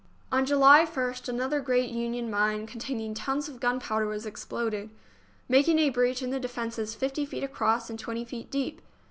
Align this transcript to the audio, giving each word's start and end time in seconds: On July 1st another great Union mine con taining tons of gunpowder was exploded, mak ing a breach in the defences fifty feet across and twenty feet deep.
On 0.31 0.47
July 0.47 0.83
1st 0.83 1.29
another 1.29 1.59
great 1.59 1.91
Union 1.91 2.31
mine 2.31 2.65
con 2.65 2.79
taining 2.81 3.13
tons 3.15 3.47
of 3.47 3.59
gunpowder 3.59 4.07
was 4.07 4.25
exploded, 4.25 4.89
mak 5.47 5.67
ing 5.67 5.77
a 5.77 5.91
breach 5.91 6.23
in 6.23 6.31
the 6.31 6.39
defences 6.39 6.95
fifty 6.95 7.23
feet 7.23 7.43
across 7.43 7.87
and 7.87 7.99
twenty 7.99 8.25
feet 8.25 8.49
deep. 8.49 8.81